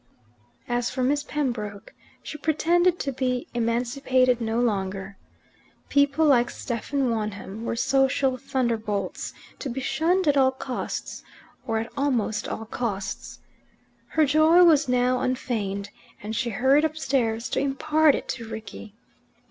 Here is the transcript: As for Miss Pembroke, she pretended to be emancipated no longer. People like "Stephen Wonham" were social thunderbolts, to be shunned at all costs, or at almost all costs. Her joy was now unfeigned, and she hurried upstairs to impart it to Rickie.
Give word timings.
As 0.67 0.89
for 0.89 1.03
Miss 1.03 1.21
Pembroke, 1.21 1.93
she 2.23 2.39
pretended 2.39 2.97
to 3.01 3.11
be 3.11 3.47
emancipated 3.53 4.41
no 4.41 4.59
longer. 4.59 5.15
People 5.89 6.25
like 6.25 6.49
"Stephen 6.49 7.11
Wonham" 7.11 7.65
were 7.65 7.75
social 7.75 8.35
thunderbolts, 8.35 9.31
to 9.59 9.69
be 9.69 9.79
shunned 9.79 10.27
at 10.27 10.35
all 10.37 10.53
costs, 10.53 11.21
or 11.67 11.77
at 11.77 11.93
almost 11.95 12.47
all 12.47 12.65
costs. 12.65 13.41
Her 14.07 14.25
joy 14.25 14.63
was 14.63 14.89
now 14.89 15.19
unfeigned, 15.19 15.91
and 16.23 16.35
she 16.35 16.49
hurried 16.49 16.83
upstairs 16.83 17.47
to 17.49 17.59
impart 17.59 18.15
it 18.15 18.27
to 18.29 18.47
Rickie. 18.49 18.95